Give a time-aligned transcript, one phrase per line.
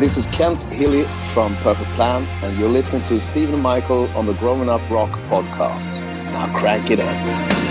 [0.00, 4.32] This is Kent Hilli from Perfect Plan, and you're listening to Stephen Michael on the
[4.32, 6.00] Growing Up Rock podcast.
[6.32, 7.69] Now crank it up.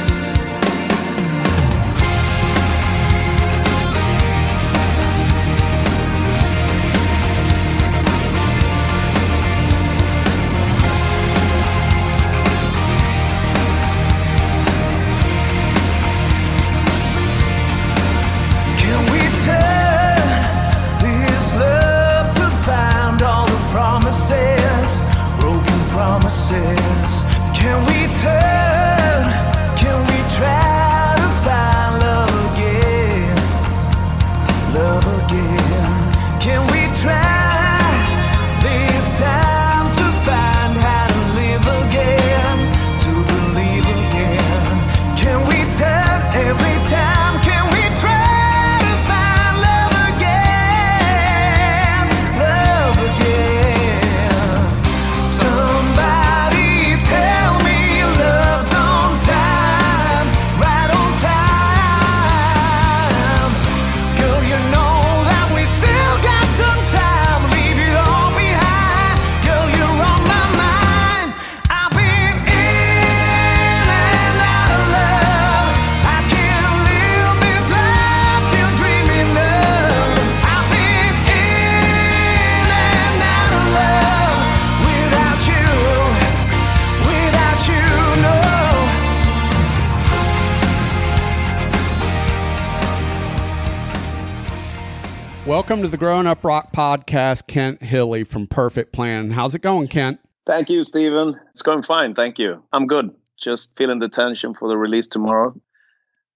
[95.69, 99.29] Welcome to the Growing Up Rock podcast, Kent Hilli from Perfect Plan.
[99.29, 100.19] How's it going, Kent?
[100.47, 101.39] Thank you, Stephen.
[101.51, 102.15] It's going fine.
[102.15, 102.63] Thank you.
[102.73, 103.11] I'm good.
[103.39, 105.53] Just feeling the tension for the release tomorrow,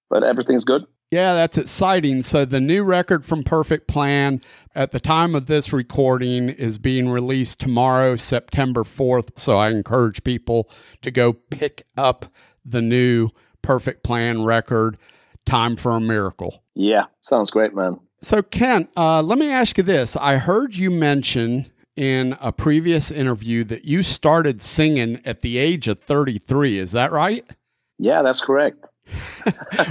[0.08, 0.84] but everything's good.
[1.10, 2.22] Yeah, that's exciting.
[2.22, 4.40] So, the new record from Perfect Plan
[4.76, 9.40] at the time of this recording is being released tomorrow, September 4th.
[9.40, 10.70] So, I encourage people
[11.02, 12.28] to go pick up
[12.64, 13.30] the new
[13.64, 14.96] Perfect Plan record,
[15.48, 16.64] Time for a Miracle.
[16.76, 18.00] Yeah, sounds great, man.
[18.24, 20.16] So, Kent, uh, let me ask you this.
[20.16, 25.90] I heard you mention in a previous interview that you started singing at the age
[25.90, 26.80] of 33.
[26.80, 27.46] Is that right?
[28.00, 28.86] Yeah, that's correct.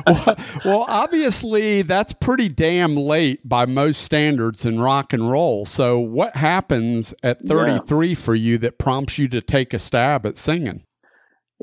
[0.07, 5.67] well, well, obviously, that's pretty damn late by most standards in rock and roll.
[5.67, 8.15] So, what happens at 33 yeah.
[8.15, 10.85] for you that prompts you to take a stab at singing?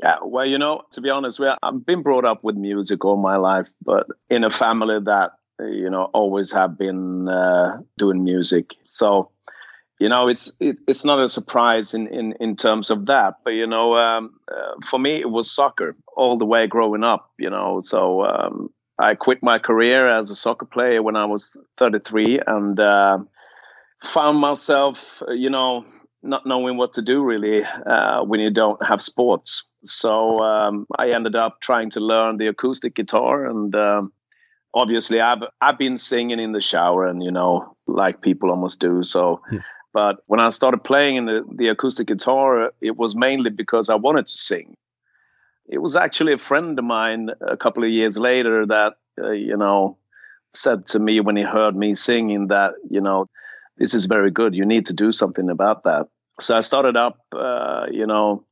[0.00, 3.16] Yeah, well, you know, to be honest, well, I've been brought up with music all
[3.16, 5.32] my life, but in a family that
[5.68, 8.74] you know always have been uh, doing music.
[8.84, 9.30] So
[10.00, 13.50] you know it's it, it's not a surprise in, in in terms of that but
[13.50, 17.50] you know um, uh, for me it was soccer all the way growing up you
[17.50, 17.80] know.
[17.82, 22.80] So um, i quit my career as a soccer player when i was 33 and
[22.80, 23.18] uh,
[24.02, 25.84] found myself you know
[26.22, 29.64] not knowing what to do really uh, when you don't have sports.
[29.84, 34.12] So um, i ended up trying to learn the acoustic guitar and um,
[34.74, 39.02] obviously I've I've been singing in the shower and you know like people almost do
[39.04, 39.40] so.
[39.50, 39.60] Yeah.
[39.92, 43.96] but when I started playing in the, the acoustic guitar it was mainly because I
[43.96, 44.76] wanted to sing.
[45.68, 49.56] It was actually a friend of mine a couple of years later that uh, you
[49.56, 49.96] know
[50.52, 53.28] said to me when he heard me singing that you know
[53.78, 54.54] this is very good.
[54.54, 56.08] You need to do something about that.
[56.40, 58.44] So I started up uh, you know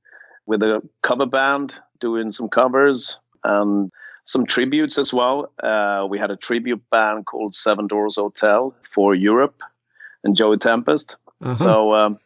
[0.47, 3.91] with a cover band doing some covers and
[4.29, 5.51] some tributes as well.
[5.63, 9.63] Uh, we had a tribute band called Seven Doors Hotel for Europe
[10.23, 11.17] and Joey Tempest.
[11.41, 11.55] Uh-huh.
[11.55, 12.19] So um,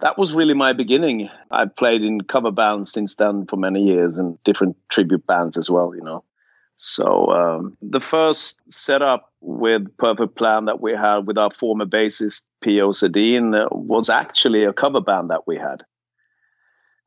[0.00, 1.30] that was really my beginning.
[1.50, 5.70] I played in cover bands since then for many years and different tribute bands as
[5.70, 6.22] well, you know.
[6.76, 12.46] So um, the first setup with Perfect Plan that we had with our former bassist
[12.60, 12.90] P.O.
[12.90, 15.82] Sedin uh, was actually a cover band that we had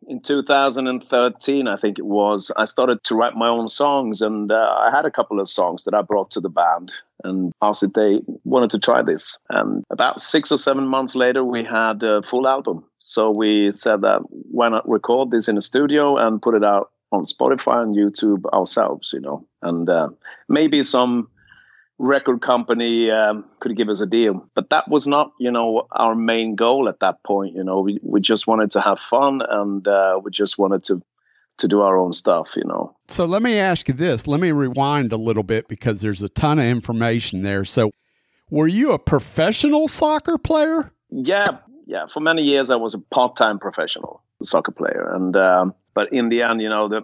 [0.08, 4.76] in 2013 i think it was i started to write my own songs and uh,
[4.80, 6.92] i had a couple of songs that i brought to the band
[7.24, 9.40] and asked if they wanted to try this.
[9.50, 12.84] And about six or seven months later we had a full album.
[13.00, 16.92] So we said that why not record this in a studio and put it out
[17.12, 19.46] on spotify and youtube ourselves you know?
[19.62, 20.10] And uh,
[20.48, 21.28] maybe some
[22.00, 24.50] record company um, could give us a deal.
[24.56, 27.56] But that was not, you know, our main goal at that point.
[27.56, 31.02] You know, we, we just wanted to have fun and uh, we just wanted to
[31.60, 32.96] to do our own stuff, you know.
[33.08, 34.26] So let me ask you this.
[34.26, 37.64] Let me rewind a little bit because there's a ton of information there.
[37.64, 37.92] So
[38.50, 40.92] were you a professional soccer player?
[41.12, 42.08] Yeah, yeah.
[42.08, 46.42] For many years, I was a part-time professional soccer player, and um, but in the
[46.42, 47.04] end, you know, the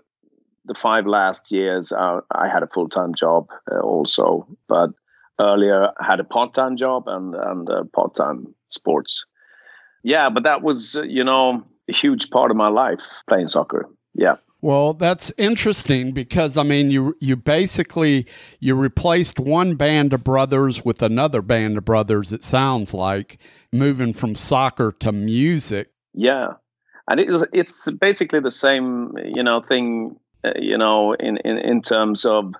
[0.69, 4.48] the five last years, uh, I had a full time job uh, also.
[4.69, 4.92] But
[5.39, 9.25] earlier I had a part-time job and and uh, part-time sports.
[10.04, 13.89] Yeah, but that was uh, you know a huge part of my life playing soccer.
[14.13, 14.36] Yeah.
[14.62, 18.27] Well, that's interesting because I mean you you basically
[18.60, 23.39] you replaced one band of brothers with another band of brothers it sounds like
[23.74, 25.89] moving from soccer to music.
[26.13, 26.54] Yeah.
[27.10, 31.57] And it is, it's basically the same, you know, thing, uh, you know, in, in,
[31.57, 32.53] in terms of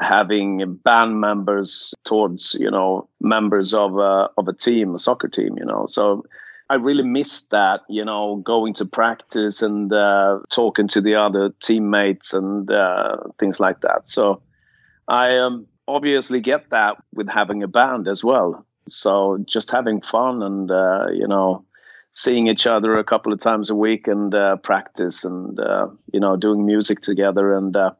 [0.00, 5.56] having band members towards, you know, members of a, of a team, a soccer team,
[5.58, 5.84] you know.
[5.86, 6.24] So
[6.70, 11.50] I really missed that, you know, going to practice and uh, talking to the other
[11.60, 14.08] teammates and uh, things like that.
[14.08, 14.40] So
[15.06, 18.64] I um, obviously get that with having a band as well.
[18.88, 21.64] So just having fun and, uh, you know,
[22.12, 26.20] seeing each other a couple of times a week and uh, practice and, uh, you
[26.20, 27.54] know, doing music together.
[27.54, 27.92] And uh,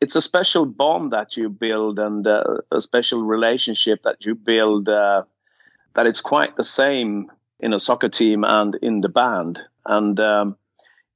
[0.00, 6.06] it's a special bond that you build and a special relationship that you build that
[6.06, 9.60] it's quite the same in a soccer team and in the band.
[9.86, 10.56] And, um,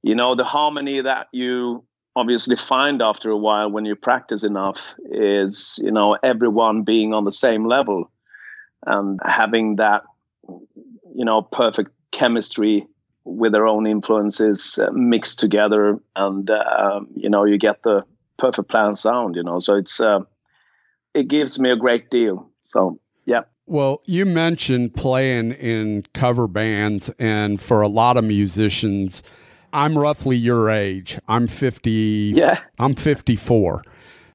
[0.01, 1.83] you know, the harmony that you
[2.15, 7.23] obviously find after a while when you practice enough is, you know, everyone being on
[7.23, 8.11] the same level
[8.85, 10.03] and having that,
[11.15, 12.87] you know, perfect chemistry
[13.23, 15.99] with their own influences uh, mixed together.
[16.15, 18.03] And, uh, you know, you get the
[18.37, 20.21] perfect plan sound, you know, so it's, uh,
[21.13, 22.49] it gives me a great deal.
[22.65, 23.41] So, yeah.
[23.67, 29.23] Well, you mentioned playing in cover bands, and for a lot of musicians,
[29.71, 31.19] I'm roughly your age.
[31.27, 32.33] I'm 50.
[32.35, 32.59] Yeah.
[32.79, 33.83] I'm 54.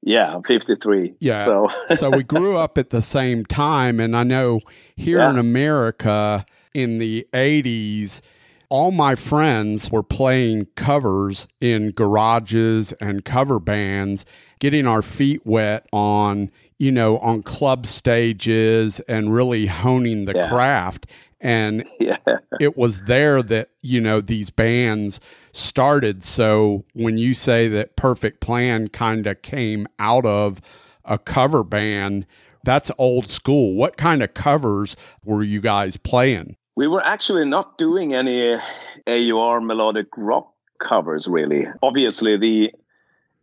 [0.03, 1.15] Yeah, I'm 53.
[1.19, 1.43] Yeah.
[1.43, 3.99] So, so we grew up at the same time.
[3.99, 4.61] And I know
[4.95, 5.29] here yeah.
[5.29, 8.21] in America in the 80s,
[8.69, 14.25] all my friends were playing covers in garages and cover bands,
[14.59, 20.49] getting our feet wet on, you know, on club stages and really honing the yeah.
[20.49, 21.07] craft.
[21.39, 22.17] And yeah.
[22.59, 25.19] it was there that, you know, these bands
[25.51, 26.25] started.
[26.25, 30.59] So when you say that Perfect Plan kind of came out of
[31.05, 32.25] a cover band,
[32.67, 33.73] that's old school.
[33.75, 36.57] What kind of covers were you guys playing?
[36.75, 38.59] We were actually not doing any
[39.07, 41.65] AOR melodic rock covers, really.
[41.81, 42.73] Obviously, the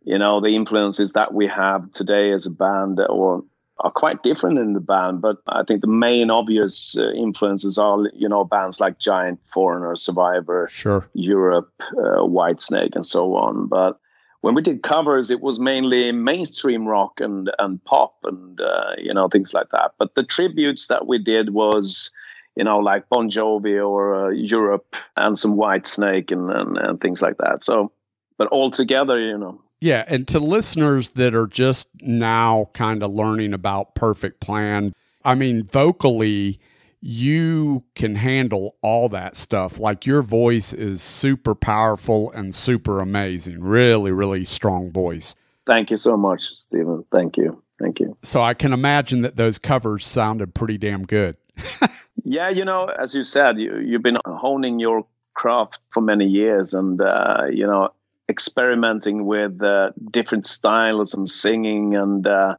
[0.03, 3.43] you know the influences that we have today as a band or
[3.79, 7.97] are quite different in the band but i think the main obvious uh, influences are
[8.13, 13.99] you know bands like giant foreigner survivor sure europe uh, whitesnake and so on but
[14.45, 19.13] when we did covers it was mainly mainstream rock and and pop and uh, you
[19.13, 22.11] know things like that but the tributes that we did was
[22.55, 27.21] you know, like Bon Jovi or uh, Europe and some Whitesnake and, and, and things
[27.21, 27.63] like that.
[27.63, 27.91] So,
[28.37, 29.61] but all together, you know.
[29.81, 30.05] Yeah.
[30.07, 34.93] And to listeners that are just now kind of learning about Perfect Plan,
[35.23, 36.59] I mean, vocally,
[37.07, 39.79] you can handle all that stuff.
[39.79, 43.61] Like your voice is super powerful and super amazing.
[43.61, 45.35] Really, really strong voice.
[45.67, 47.05] Thank you so much, Stephen.
[47.11, 47.61] Thank you.
[47.79, 48.17] Thank you.
[48.23, 51.37] So I can imagine that those covers sounded pretty damn good.
[52.27, 55.05] Yeah, you know, as you said, you, you've been honing your
[55.35, 57.89] craft for many years and, uh, you know,
[58.27, 62.55] experimenting with uh, different styles of singing and uh,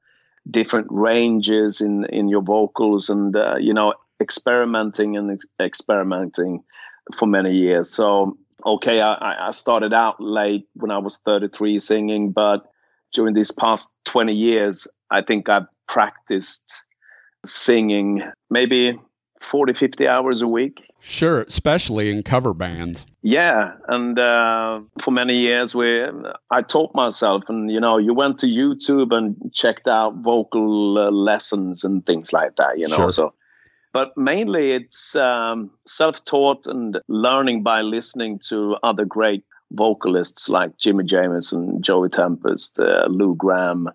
[0.49, 6.63] different ranges in, in your vocals and, uh, you know, experimenting and experimenting
[7.17, 7.91] for many years.
[7.91, 12.71] So, okay, I, I started out late when I was 33 singing, but
[13.13, 16.85] during these past 20 years, I think I've practiced
[17.45, 18.99] singing maybe
[19.41, 20.83] 40, 50 hours a week.
[21.01, 23.07] Sure, especially in cover bands.
[23.23, 26.05] Yeah, and uh, for many years, we
[26.51, 31.11] I taught myself, and you know, you went to YouTube and checked out vocal uh,
[31.13, 32.81] lessons and things like that.
[32.81, 33.11] You know, sure.
[33.11, 33.35] so.
[33.97, 41.07] But mainly, it's um, self-taught and learning by listening to other great vocalists like Jimi
[41.07, 43.89] Jamison, Joey Tempest, uh, Lou Gramm,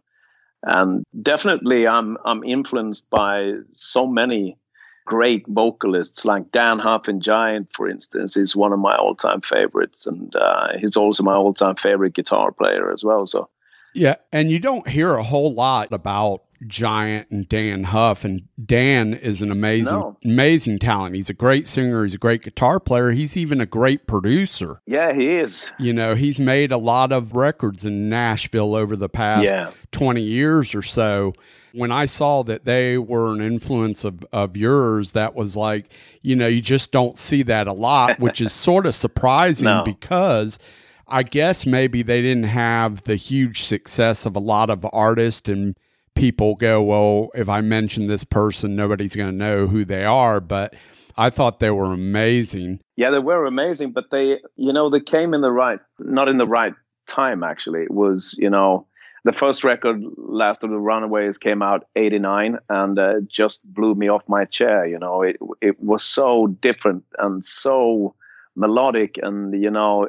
[0.63, 4.57] and definitely, I'm I'm influenced by so many
[5.05, 10.35] great vocalists like Dann and Giant, for instance, is one of my all-time favorites, and
[10.35, 13.27] uh, he's also my all-time favorite guitar player as well.
[13.27, 13.49] So,
[13.93, 19.13] yeah, and you don't hear a whole lot about Giant and Dann Huff, and Dann
[19.13, 20.17] is an amazing, no.
[20.23, 21.15] amazing talent.
[21.15, 22.03] He's a great singer.
[22.03, 23.11] He's a great guitar player.
[23.11, 24.81] He's even a great producer.
[24.85, 25.71] Yeah, he is.
[25.79, 29.71] You know, he's made a lot of records in Nashville over the past yeah.
[29.91, 31.33] twenty years or so
[31.73, 35.89] when I saw that they were an influence of, of yours, that was like,
[36.21, 39.83] you know, you just don't see that a lot, which is sort of surprising no.
[39.83, 40.59] because
[41.07, 45.75] I guess maybe they didn't have the huge success of a lot of artists and
[46.15, 50.39] people go, well, if I mention this person, nobody's going to know who they are.
[50.39, 50.75] But
[51.17, 52.79] I thought they were amazing.
[52.95, 56.37] Yeah, they were amazing, but they, you know, they came in the right, not in
[56.37, 56.73] the right
[57.07, 57.83] time, actually.
[57.83, 58.87] It was, you know,
[59.23, 64.09] the first record, Last of the Runaways, came out 89 and uh, just blew me
[64.09, 64.85] off my chair.
[64.85, 68.15] You know, it, it was so different and so
[68.55, 69.19] melodic.
[69.21, 70.07] And, you know,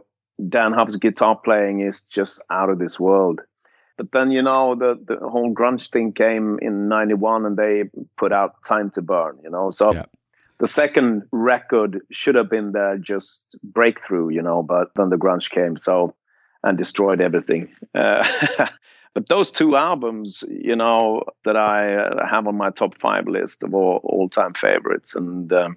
[0.48, 3.40] Dann Huff's guitar playing is just out of this world.
[4.02, 7.84] But then, you know, the, the whole grunge thing came in 91 and they
[8.16, 9.70] put out Time to Burn, you know.
[9.70, 10.06] So yeah.
[10.58, 15.50] the second record should have been the just breakthrough, you know, but then the grunge
[15.50, 16.16] came so
[16.64, 17.68] and destroyed everything.
[17.94, 18.26] Uh,
[19.14, 23.72] but those two albums, you know, that I have on my top five list of
[23.72, 25.14] all, all time favorites.
[25.14, 25.76] And, um,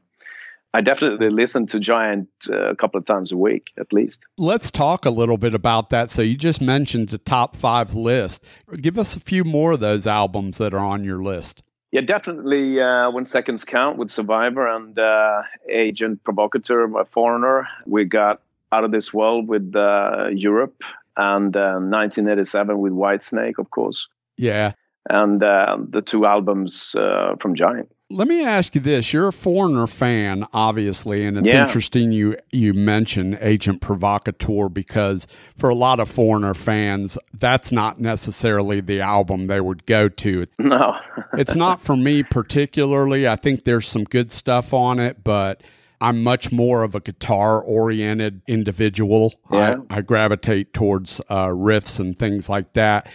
[0.76, 4.26] I definitely listen to Giant uh, a couple of times a week at least.
[4.38, 6.12] Let's talk a little bit about that.
[6.12, 8.44] So you just mentioned the top five list.
[8.82, 11.64] Give us a few more of those albums that are on your list.
[11.94, 12.82] Yeah, definitely.
[12.82, 17.70] Uh, when seconds count with Survivor and uh, Agent Provocateur by Foreigner.
[17.86, 18.42] We got
[18.74, 20.76] Out of This World with uh, Europe
[21.16, 24.10] and 1987 uh, with Whitesnake, of course.
[24.36, 24.74] Yeah,
[25.10, 27.95] and uh, the two albums from Giant.
[28.12, 31.64] Let me ask you this: You're a Foreigner fan, obviously, and it's yeah.
[31.64, 38.00] interesting you you mention Agent Provocateur because for a lot of Foreigner fans, that's not
[38.00, 40.46] necessarily the album they would go to.
[40.60, 40.94] No,
[41.34, 43.28] it's not for me particularly.
[43.28, 45.64] I think there's some good stuff on it, but
[46.00, 49.34] I'm much more of a guitar oriented individual.
[49.52, 49.78] Yeah.
[49.90, 53.10] I, I gravitate towards uh, riffs and things like that.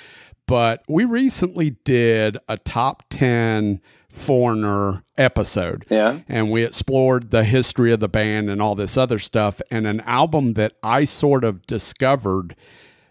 [0.47, 3.81] But we recently did a top ten
[4.11, 5.87] Foreigner episode.
[5.89, 6.21] Yeah.
[6.29, 9.61] And we explored the history of the band and all this other stuff.
[9.71, 12.57] And an album that I sort of discovered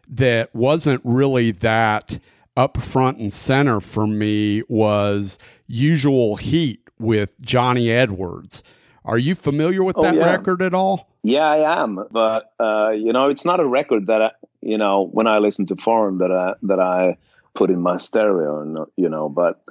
[0.08, 2.20] that wasn't really that
[2.58, 5.39] up front and center for me was
[5.70, 8.63] Unusual Heat with Johnny Edwards.
[9.06, 10.25] Are you familiar with oh, that yeah.
[10.25, 11.10] record at all?
[11.24, 12.06] Yeah, I am.
[12.12, 15.65] But uh, you know, it's not a record that I, you know when I listen
[15.68, 17.18] to Foreign that I that I
[17.53, 19.62] put in my stereo, and you know, but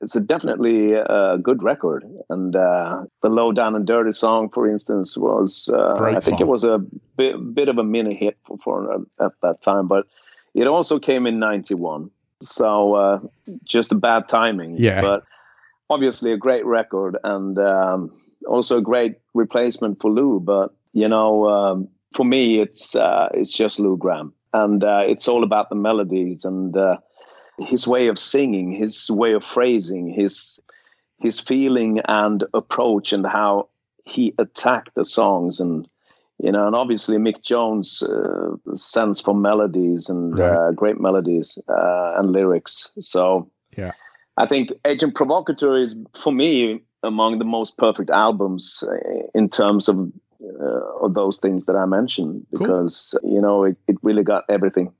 [0.00, 2.04] it's a definitely a good record.
[2.30, 6.40] And uh, the Low Down and Dirty song, for instance, was uh, I think song.
[6.40, 6.78] it was a
[7.16, 10.06] bit, bit of a mini hit for, for at that time, but
[10.54, 12.10] it also came in '91.
[12.42, 13.20] So uh,
[13.64, 14.76] just a bad timing.
[14.76, 15.00] Yeah.
[15.00, 15.24] But
[15.90, 18.12] obviously a great record and um,
[18.46, 20.40] also a great replacement for Lou.
[20.40, 25.28] But you know, um, for me, it's uh, it's just Lou Gramm, and uh, it's
[25.28, 26.98] all about the melodies and uh,
[27.58, 30.60] his way of singing, his way of phrasing, his
[31.18, 33.68] his feeling and approach, and how
[34.04, 35.88] he attacked the songs, and
[36.38, 40.52] you know, and obviously Mick Jones' uh, sense for melodies and right.
[40.52, 42.90] uh, great melodies uh, and lyrics.
[43.00, 43.92] So yeah,
[44.36, 48.94] I think Agent Provocateur is for me among the most perfect albums uh,
[49.34, 50.12] in terms of
[50.60, 53.34] uh, of those things that I mentioned because cool.
[53.34, 54.92] you know it, it really got everything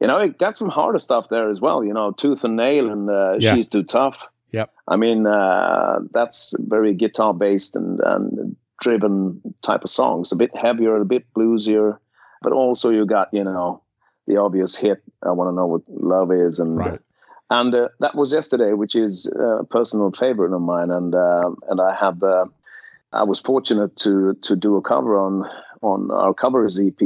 [0.00, 1.84] you know, it got some harder stuff there as well.
[1.84, 3.54] You know, Tooth and Nail and uh, yeah.
[3.54, 4.28] She's Too Tough.
[4.52, 4.72] Yep.
[4.88, 10.32] I mean, uh, that's very guitar based and, and driven type of songs.
[10.32, 11.98] A bit heavier, a bit bluesier,
[12.42, 13.82] but also you got you know
[14.26, 15.02] the obvious hit.
[15.22, 17.00] I want to know what love is, and right.
[17.50, 20.90] and uh, that was yesterday, which is a personal favorite of mine.
[20.90, 22.46] And uh, and I have uh,
[23.12, 25.48] I was fortunate to to do a cover on
[25.82, 27.00] on our covers EP,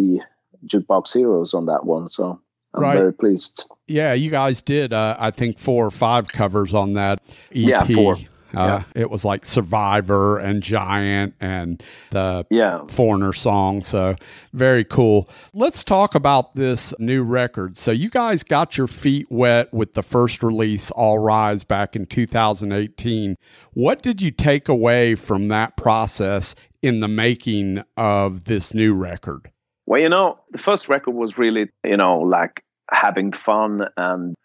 [0.66, 2.08] Jukebox Heroes, on that one.
[2.08, 2.40] So
[2.74, 2.96] I'm right.
[2.96, 3.68] very pleased.
[3.86, 7.36] Yeah, you guys did, uh, I think, four or five covers on that EP.
[7.50, 8.16] Yeah, four.
[8.54, 9.02] Uh, yeah.
[9.02, 12.84] It was like Survivor and Giant and the yeah.
[12.88, 13.82] Foreigner song.
[13.82, 14.16] So
[14.52, 15.28] very cool.
[15.54, 17.76] Let's talk about this new record.
[17.76, 22.06] So you guys got your feet wet with the first release, All Rise, back in
[22.06, 23.36] 2018.
[23.72, 29.50] What did you take away from that process in the making of this new record?
[29.90, 34.36] Well, you know, the first record was really, you know, like having fun and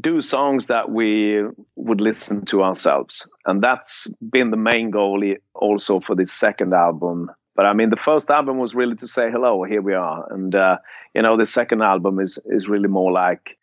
[0.00, 1.44] do songs that we
[1.76, 3.24] would listen to ourselves.
[3.46, 5.22] And that's been the main goal
[5.54, 7.30] also for this second album.
[7.54, 10.26] But I mean, the first album was really to say hello, here we are.
[10.32, 10.78] And, uh,
[11.14, 13.56] you know, the second album is, is really more like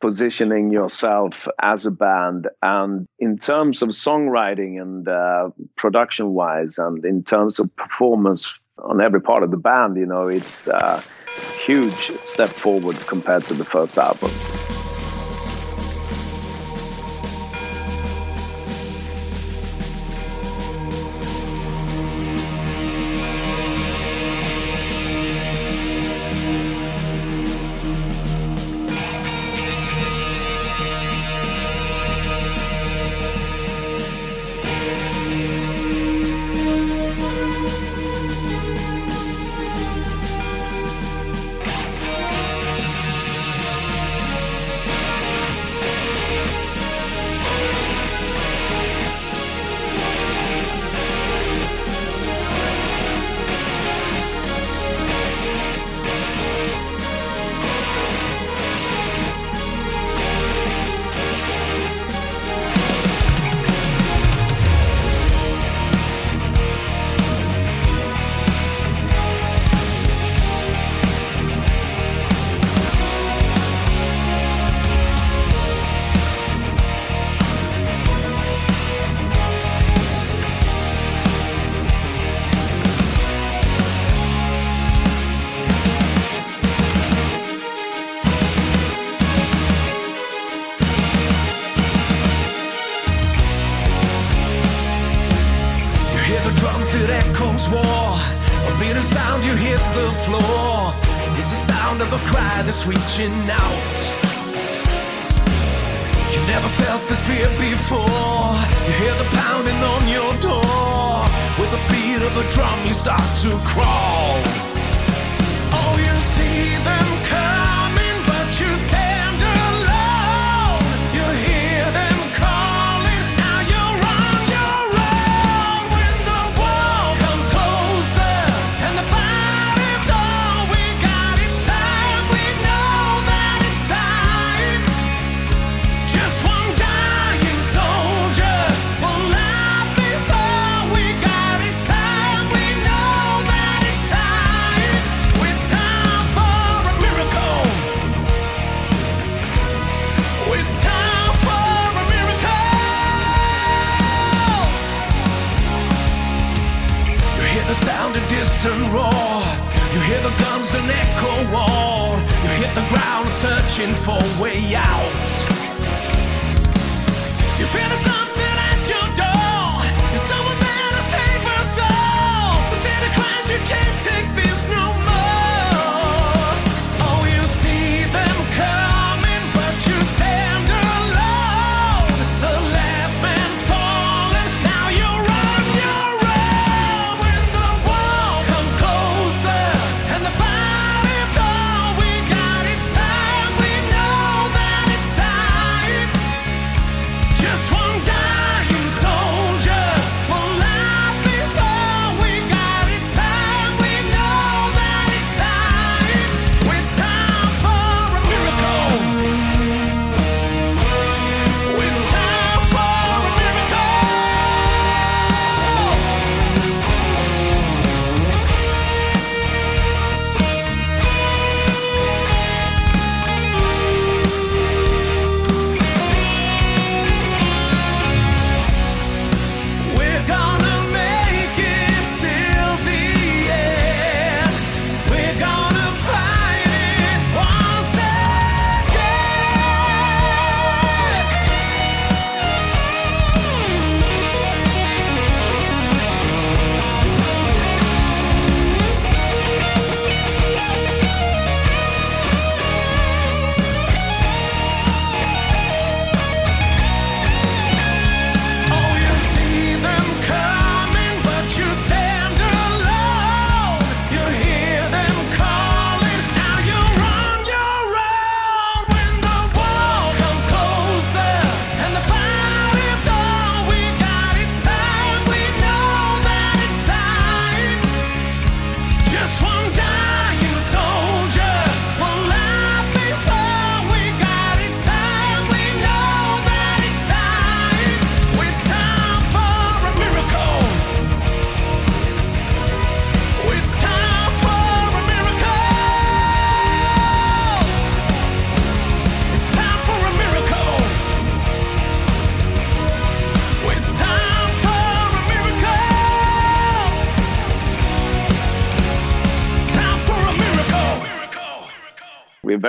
[0.00, 2.48] positioning yourself as a band.
[2.62, 9.00] And in terms of songwriting and uh, production wise, and in terms of performance on
[9.00, 9.96] every part of the band.
[9.96, 11.02] You know, it's a
[11.64, 14.30] huge step forward compared to the first album.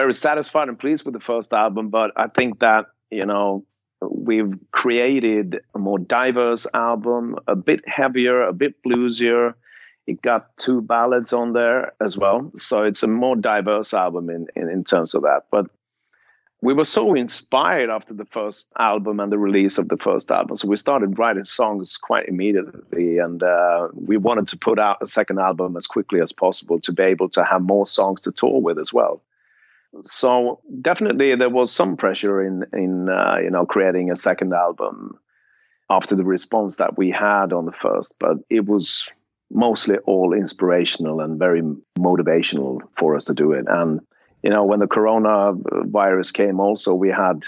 [0.05, 3.65] Very satisfied and pleased with the first album, but I think that, you know,
[4.07, 9.55] we've created a more diverse album, a bit heavier, a bit bluesier.
[10.05, 12.51] It got two ballads on there as well.
[12.55, 15.45] So it's a more diverse album in, in, in terms of that.
[15.49, 15.71] But
[16.61, 20.55] we were so inspired after the first album and the release of the first album.
[20.55, 23.17] So we started writing songs quite immediately.
[23.17, 26.91] And uh, we wanted to put out a second album as quickly as possible to
[26.93, 29.23] be able to have more songs to tour with as well
[30.03, 35.17] so definitely there was some pressure in in uh, you know creating a second album
[35.89, 39.08] after the response that we had on the first but it was
[39.51, 41.62] mostly all inspirational and very
[41.97, 43.65] motivational for us to do it.
[43.67, 44.01] And
[44.43, 45.53] you know when the corona
[45.86, 47.43] virus came also we had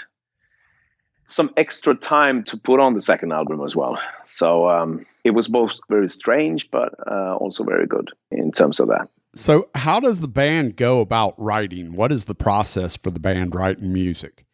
[1.26, 4.00] some extra time to put on the second album as well.
[4.30, 8.88] So um, it was both very strange but uh, also very good in terms of
[8.88, 11.94] that So, how does the band go about writing?
[11.94, 14.44] What is the process for the band writing music?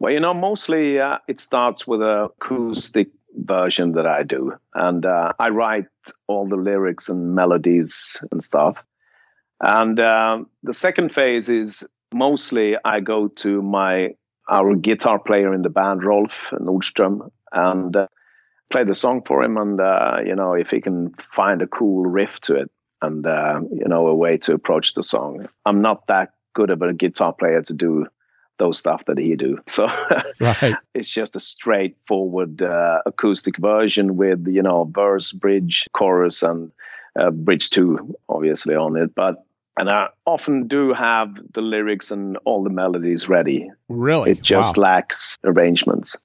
[0.00, 5.06] Well, you know, mostly uh, it starts with a acoustic version that I do, and
[5.06, 5.86] uh, I write
[6.26, 8.84] all the lyrics and melodies and stuff.
[9.60, 14.16] And uh, the second phase is mostly I go to my
[14.50, 18.08] our guitar player in the band, Rolf Nordström, and uh,
[18.68, 22.04] play the song for him, and uh, you know if he can find a cool
[22.04, 22.70] riff to it,
[23.04, 25.48] and uh, you know a way to approach the song.
[25.66, 28.06] I'm not that good of a guitar player to do
[28.58, 29.58] those stuff that he do.
[29.68, 29.88] So
[30.40, 30.74] right.
[30.94, 36.70] it's just a straightforward uh, acoustic version with you know verse, bridge, chorus, and
[37.18, 39.14] uh, bridge two, obviously on it.
[39.14, 39.44] But
[39.76, 43.70] and I often do have the lyrics and all the melodies ready.
[43.88, 44.82] Really, it just wow.
[44.82, 46.16] lacks arrangements.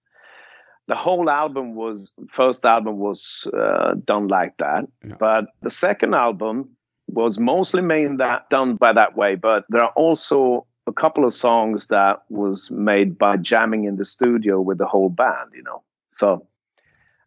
[0.89, 5.13] The whole album was first album was uh, done like that, yeah.
[5.19, 6.67] but the second album
[7.07, 9.35] was mostly made that done by that way.
[9.35, 14.03] But there are also a couple of songs that was made by jamming in the
[14.03, 15.83] studio with the whole band, you know.
[16.17, 16.47] So,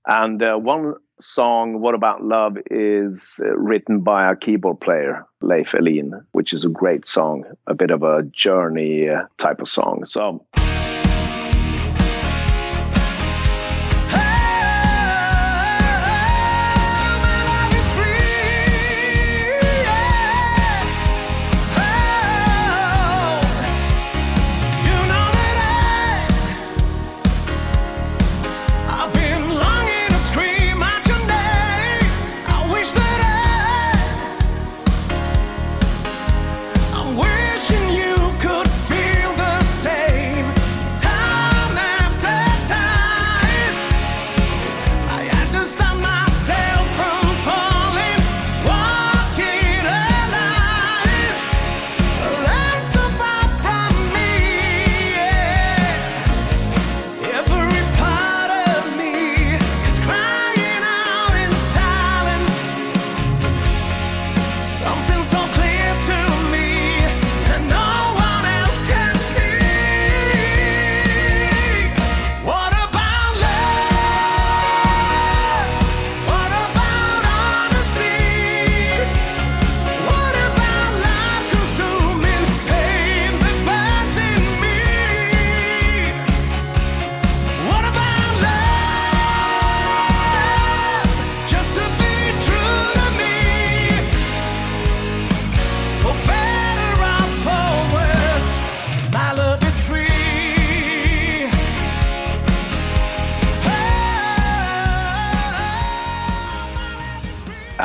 [0.09, 5.71] and uh, one song, "What About Love," is uh, written by our keyboard player, Leif
[5.71, 10.05] Ehlin, which is a great song, a bit of a journey uh, type of song.
[10.05, 10.45] So.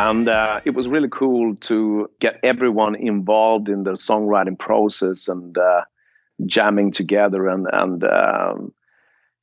[0.10, 5.58] And uh, it was really cool to get everyone involved in the songwriting process and
[5.58, 5.82] uh,
[6.46, 8.74] jamming together and and um,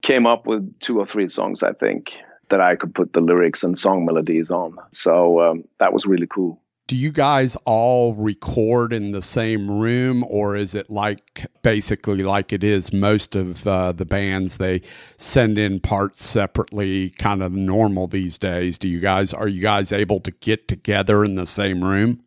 [0.02, 2.12] came up with two or three songs I think
[2.50, 4.76] that I could put the lyrics and song melodies on.
[4.90, 10.22] So um, that was really cool do you guys all record in the same room
[10.28, 14.82] or is it like basically like it is most of uh, the bands they
[15.16, 18.76] send in parts separately kind of normal these days?
[18.76, 22.22] Do you guys are you guys able to get together in the same room?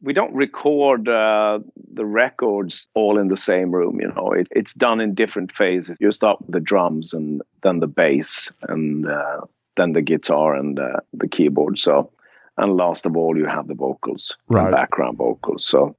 [0.00, 1.58] We don't record uh,
[1.92, 4.30] the records all in the same room you know.
[4.30, 5.96] It, it's done in different phases.
[5.98, 9.40] You start with the drums and then the bass and uh,
[9.76, 11.80] then the guitar and uh, the keyboard.
[11.80, 12.12] So
[12.58, 14.70] and last of all, you have the vocals, right.
[14.70, 15.64] background vocals.
[15.64, 15.96] So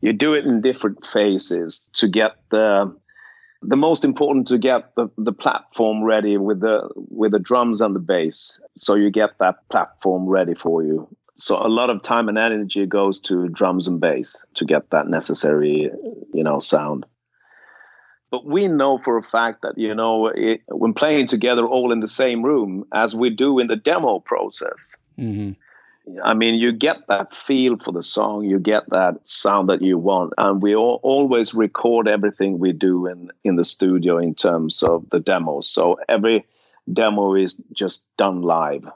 [0.00, 2.94] you do it in different phases to get the
[3.66, 7.96] the most important to get the, the platform ready with the with the drums and
[7.96, 8.60] the bass.
[8.76, 11.08] So you get that platform ready for you.
[11.36, 15.08] So a lot of time and energy goes to drums and bass to get that
[15.08, 15.90] necessary,
[16.32, 17.06] you know, sound.
[18.30, 22.00] But we know for a fact that you know it, when playing together all in
[22.00, 25.52] the same room, as we do in the demo process, mm-hmm.
[26.22, 29.96] I mean, you get that feel for the song, you get that sound that you
[29.96, 34.82] want, and we all, always record everything we do in in the studio in terms
[34.82, 35.66] of the demos.
[35.66, 36.44] So every
[36.92, 38.86] demo is just done live,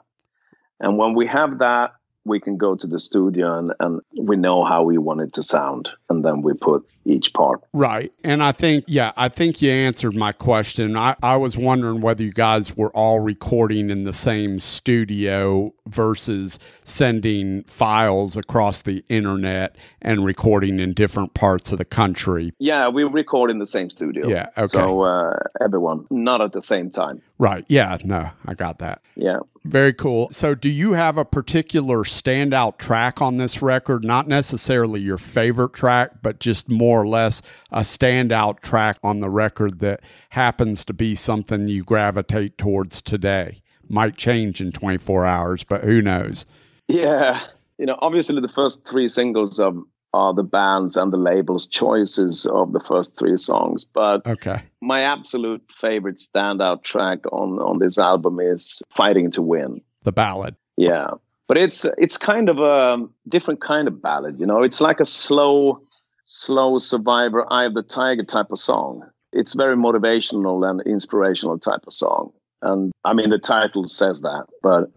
[0.79, 1.93] and when we have that,
[2.25, 5.43] we can go to the studio and, and we know how we want it to
[5.43, 7.61] sound and then we put each part.
[7.73, 8.11] Right.
[8.23, 10.95] And i think yeah i think you answered my question.
[10.95, 16.59] I, I was wondering whether you guys were all recording in the same studio versus
[16.83, 22.53] sending files across the internet and recording in different parts of the country.
[22.59, 24.27] Yeah we record in the same studio.
[24.27, 24.67] Yeah okay.
[24.67, 29.39] So uh, everyone not at the same time right yeah no i got that yeah
[29.69, 30.29] very cool.
[30.31, 34.03] So, do you have a particular standout track on this record?
[34.03, 39.29] Not necessarily your favorite track, but just more or less a standout track on the
[39.29, 43.61] record that happens to be something you gravitate towards today?
[43.87, 46.45] Might change in 24 hours, but who knows?
[46.87, 47.41] Yeah.
[47.77, 49.77] You know, obviously, the first three singles of
[50.13, 53.85] are the bands and the labels' choices of the first three songs.
[53.85, 54.63] But okay.
[54.81, 60.55] my absolute favorite standout track on on this album is "Fighting to Win." The ballad.
[60.77, 61.11] Yeah,
[61.47, 64.39] but it's it's kind of a different kind of ballad.
[64.39, 65.81] You know, it's like a slow,
[66.25, 69.03] slow survivor, eye of the tiger type of song.
[69.31, 72.31] It's very motivational and inspirational type of song.
[72.61, 74.91] And I mean, the title says that, but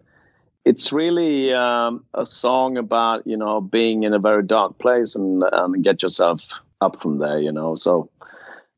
[0.65, 5.43] it's really um, a song about you know being in a very dark place and
[5.51, 6.41] and get yourself
[6.81, 7.39] up from there.
[7.39, 8.09] You know, so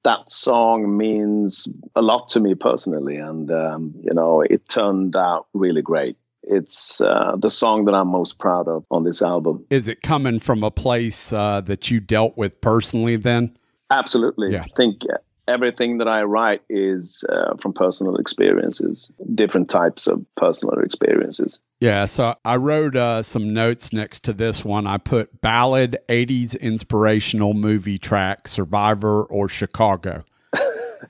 [0.04, 5.48] that song means a lot to me personally, and um, you know, it turned out
[5.54, 6.18] really great.
[6.44, 9.66] It's uh, the song that I'm most proud of on this album.
[9.72, 13.16] Is it coming from a place uh, that you dealt with personally?
[13.16, 13.58] Then,
[13.92, 14.54] absolutely.
[14.54, 14.62] Yeah.
[14.62, 15.02] I think
[15.48, 21.60] everything that I write is uh, from personal experiences, different types of personal experiences.
[21.80, 24.88] Yeah, so I wrote uh, some notes next to this one.
[24.88, 30.24] I put ballad, 80s inspirational movie track, Survivor or Chicago.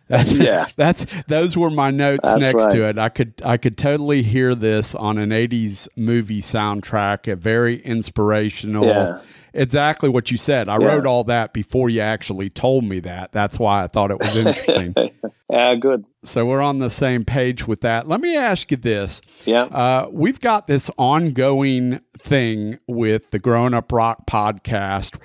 [0.08, 2.71] That's, yeah, that's those were my notes that's next right.
[2.71, 2.97] to it.
[2.97, 7.31] I could I could totally hear this on an '80s movie soundtrack.
[7.31, 8.86] A very inspirational.
[8.86, 9.21] Yeah.
[9.53, 10.67] Exactly what you said.
[10.67, 10.88] I yeah.
[10.88, 13.31] wrote all that before you actually told me that.
[13.31, 14.93] That's why I thought it was interesting.
[15.49, 16.03] yeah, good.
[16.23, 18.05] So we're on the same page with that.
[18.05, 19.21] Let me ask you this.
[19.45, 19.63] Yeah.
[19.63, 25.17] Uh, we've got this ongoing thing with the Grown Up Rock podcast.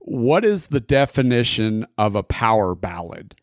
[0.00, 3.36] What is the definition of a power ballad?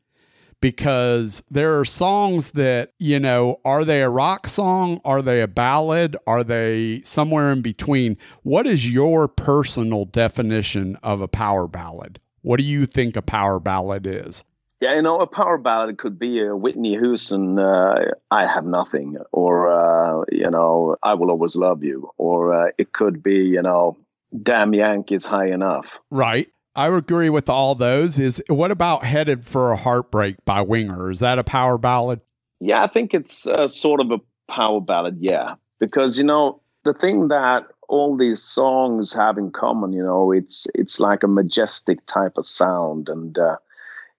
[0.61, 5.01] Because there are songs that, you know, are they a rock song?
[5.05, 6.17] Are they a ballad?
[6.25, 8.17] Are they somewhere in between?
[8.43, 12.19] What is your personal definition of a power ballad?
[12.41, 14.43] What do you think a power ballad is?
[14.81, 19.17] Yeah, you know, a power ballad could be a Whitney Houston, uh, I Have Nothing,
[19.31, 23.61] or, uh, you know, I Will Always Love You, or uh, it could be, you
[23.61, 23.97] know,
[24.43, 25.87] Damn Yankees High Enough.
[26.11, 26.49] Right.
[26.75, 28.19] I agree with all those.
[28.19, 31.11] Is what about "Headed for a Heartbreak" by Winger?
[31.11, 32.21] Is that a power ballad?
[32.59, 35.17] Yeah, I think it's uh, sort of a power ballad.
[35.19, 40.31] Yeah, because you know the thing that all these songs have in common, you know,
[40.31, 43.57] it's it's like a majestic type of sound, and uh,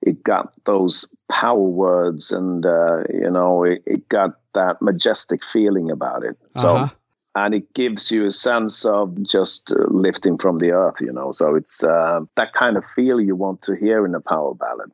[0.03, 5.91] it got those power words, and uh, you know, it, it, got that majestic feeling
[5.91, 6.37] about it.
[6.51, 6.77] So.
[6.77, 6.95] Uh-huh
[7.37, 11.33] and it gives you a sense of just uh, lifting from the earth, you know.
[11.33, 14.91] So it's uh, that kind of feel you want to hear in a power ballad,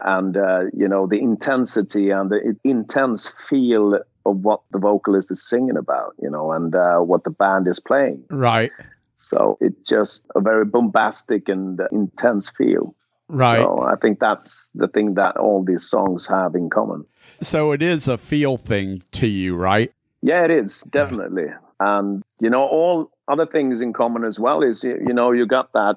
[0.00, 5.48] and uh, you know the intensity and the intense feel of what the vocalist is
[5.48, 8.22] singing about, you know, and uh, what the band is playing.
[8.28, 8.72] Right.
[9.16, 12.94] So it's just a very bombastic and intense feel.
[13.28, 13.62] Right.
[13.62, 17.06] So I think that's the thing that all these songs have in common.
[17.40, 19.92] So it is a feel thing to you, right?
[20.22, 21.46] Yeah, it is definitely.
[21.78, 25.72] And you know, all other things in common as well is you know you got
[25.72, 25.96] that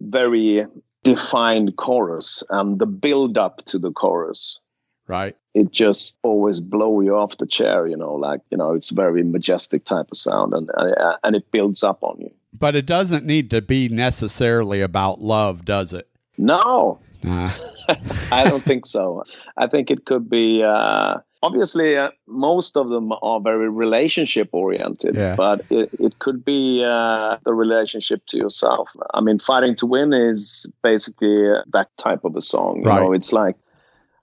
[0.00, 0.66] very
[1.02, 4.58] defined chorus and the build up to the chorus.
[5.06, 5.36] Right.
[5.54, 9.24] It just always blow you off the chair, you know, like you know, it's very
[9.24, 12.30] majestic type of sound, and uh, and it builds up on you.
[12.56, 16.08] But it doesn't need to be necessarily about love, does it?
[16.38, 17.52] No, nah.
[18.30, 19.24] I don't think so.
[19.56, 20.62] I think it could be.
[20.62, 25.34] Uh, obviously uh, most of them are very relationship oriented yeah.
[25.36, 28.88] but it, it could be uh, the relationship to yourself.
[29.14, 32.78] I mean fighting to win is basically uh, that type of a song.
[32.82, 33.00] You right.
[33.00, 33.56] know it's like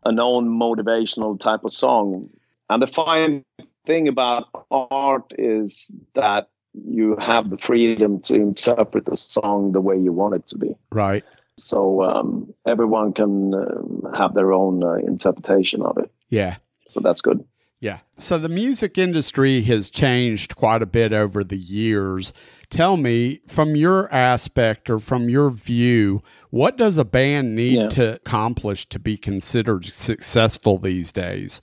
[0.06, 2.30] a known motivational type of song.
[2.69, 3.43] And the fine
[3.86, 9.97] thing about art is that you have the freedom to interpret the song the way
[9.97, 10.75] you want it to be.
[10.91, 11.23] Right.
[11.58, 16.12] So um, everyone can uh, have their own uh, interpretation of it.
[16.30, 16.58] Yeah
[16.89, 17.43] so that's good.
[17.80, 18.00] Yeah.
[18.17, 22.34] So the music industry has changed quite a bit over the years.
[22.71, 27.89] Tell me, from your aspect or from your view, what does a band need yeah.
[27.89, 31.62] to accomplish to be considered successful these days?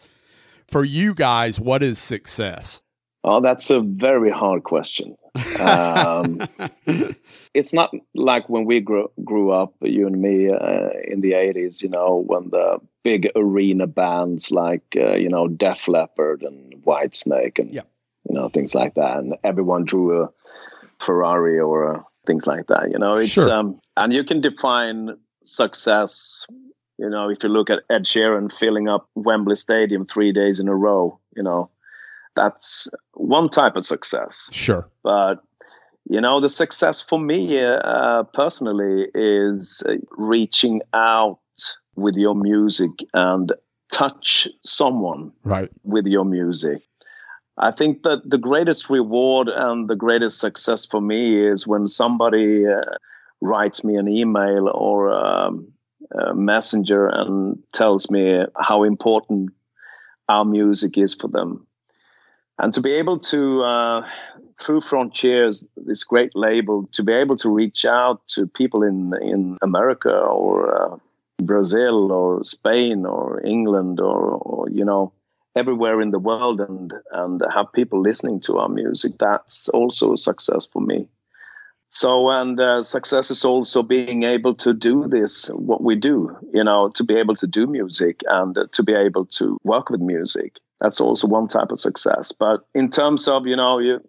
[0.69, 2.81] For you guys, what is success?
[3.25, 5.17] Oh, that's a very hard question.
[5.59, 6.41] Um,
[7.55, 11.83] it's not like when we grew, grew up, you and me, uh, in the 80s,
[11.83, 17.59] you know, when the big arena bands like, uh, you know, Def Leppard and Whitesnake
[17.59, 17.83] and, yeah.
[18.29, 19.19] you know, things like that.
[19.19, 20.31] And everyone drew a
[20.99, 23.53] Ferrari or a, things like that, you know, it's, sure.
[23.53, 26.47] um, and you can define success
[26.99, 30.69] you know, if you look at Ed Sheeran filling up Wembley Stadium three days in
[30.69, 31.69] a row, you know,
[32.37, 34.49] that's one type of success.
[34.53, 34.89] Sure.
[35.03, 35.43] But
[36.09, 41.39] you know, the success for me uh, personally is reaching out
[41.97, 43.53] with your music and
[43.93, 46.83] touch someone right with your music.
[47.57, 52.67] I think that the greatest reward and the greatest success for me is when somebody
[52.67, 52.81] uh,
[53.41, 55.69] writes me an email or um,
[56.19, 59.51] uh, messenger and tells me how important
[60.29, 61.67] our music is for them.
[62.59, 64.09] And to be able to, uh,
[64.61, 69.59] through Frontiers, this great label, to be able to reach out to people in in
[69.63, 70.97] America or uh,
[71.43, 75.13] Brazil or Spain or England or, or you know
[75.57, 80.17] everywhere in the world and and have people listening to our music that's also a
[80.17, 81.09] success for me.
[81.91, 86.65] So and uh, success is also being able to do this what we do you
[86.65, 90.01] know to be able to do music and uh, to be able to work with
[90.01, 90.59] music.
[90.81, 92.33] That's also one type of success.
[92.33, 94.01] But in terms of you know you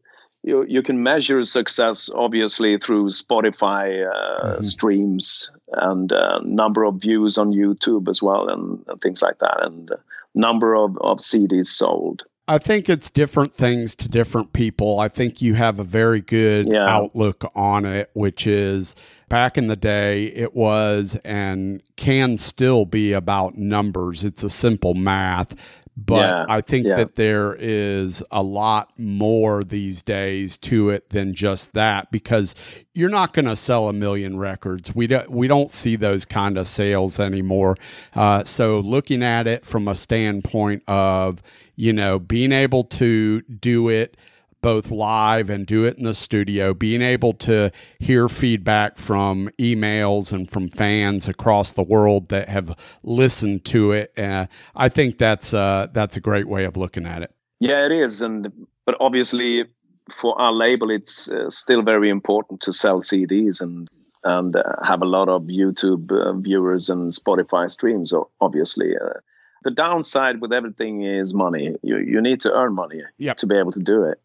[0.45, 4.63] you, you can measure success obviously through Spotify uh, mm-hmm.
[4.63, 9.65] streams and uh, number of views on YouTube as well and, and things like that
[9.65, 9.95] and uh,
[10.35, 12.23] number of, of CDs sold.
[12.47, 14.99] I think it's different things to different people.
[14.99, 16.87] I think you have a very good yeah.
[16.87, 18.95] outlook on it, which is
[19.29, 24.23] back in the day, it was and can still be about numbers.
[24.23, 25.55] It's a simple math.
[25.97, 26.97] But yeah, I think yeah.
[26.97, 32.53] that there is a lot more these days to it than just that because
[32.93, 34.93] you're not going to sell a million records.
[34.93, 37.77] We don't we don't see those kind of sales anymore.
[38.13, 41.41] Uh, so looking at it from a standpoint of
[41.77, 44.17] you know being able to do it
[44.65, 50.33] both live and do it in the studio, being able to hear feedback from emails
[50.33, 55.53] and from fans across the world that have listened to it, uh, I think that's
[55.53, 57.31] uh, that's a great way of looking at it.
[57.59, 58.51] Yeah, it is, and
[58.87, 59.65] but obviously
[60.11, 63.87] for our label, it's uh, still very important to sell CDs and
[64.23, 68.15] and uh, have a lot of YouTube uh, viewers and Spotify streams.
[68.41, 69.19] Obviously, uh,
[69.63, 71.75] the downside with everything is money.
[71.83, 73.37] You you need to earn money yep.
[73.37, 74.19] to be able to do it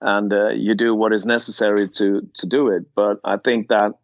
[0.00, 2.84] and uh, you do what is necessary to to do it.
[2.94, 3.94] But I think that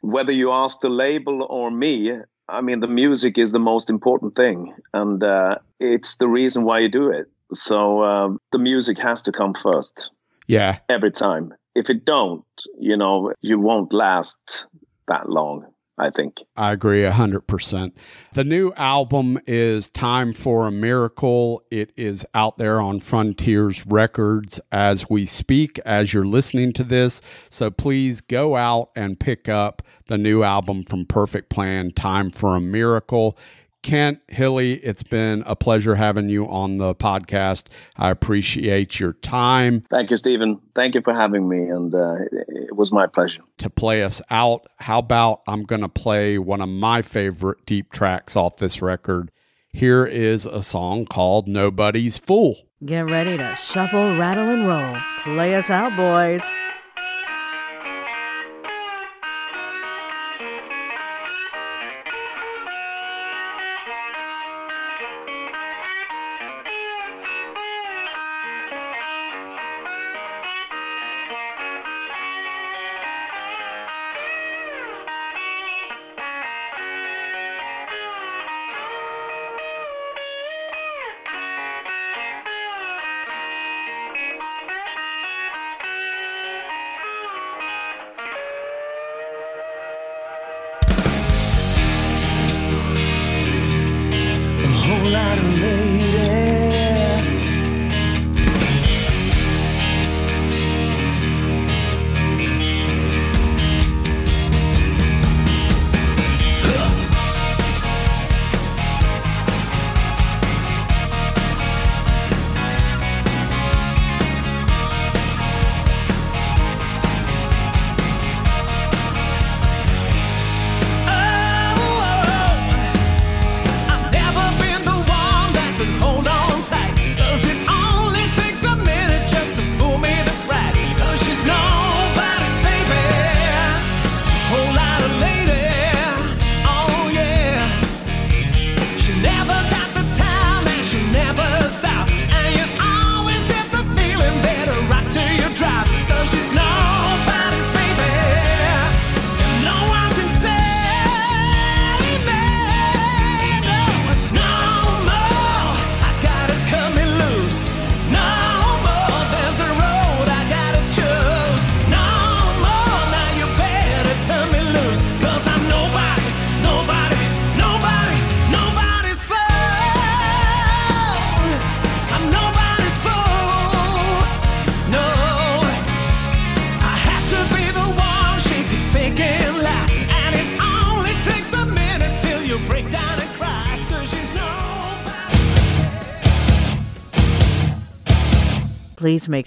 [0.00, 2.12] whether you ask the label or me,
[2.48, 6.80] I mean, the music is the most important thing, and uh, it's the reason why
[6.80, 7.26] you do it.
[7.52, 10.10] So um, the music has to come first.
[10.46, 11.54] Yeah, every time.
[11.74, 12.44] If it don't,
[12.78, 14.66] you know, you won't last
[15.08, 15.72] that long.
[16.02, 16.40] I think.
[16.56, 17.92] I agree 100%.
[18.32, 21.62] The new album is Time for a Miracle.
[21.70, 27.22] It is out there on Frontiers Records as we speak, as you're listening to this.
[27.50, 32.56] So please go out and pick up the new album from Perfect Plan, Time for
[32.56, 33.38] a Miracle.
[33.82, 37.64] Kent Hilli, it's been a pleasure having you on the podcast.
[37.96, 39.84] I appreciate your time.
[39.90, 40.60] Thank you, Stephen.
[40.74, 42.14] Thank you for having me, and uh,
[42.48, 43.42] it was my pleasure.
[43.58, 47.92] To play us out, how about I'm going to play one of my favorite deep
[47.92, 49.30] tracks off this record?
[49.72, 52.56] Here is a song called Nobody's Fool.
[52.84, 54.96] Get ready to shuffle, rattle, and roll.
[55.24, 56.42] Play us out, boys.